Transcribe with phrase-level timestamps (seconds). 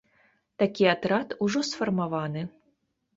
[0.61, 2.43] Такі атрад ужо сфармаваны.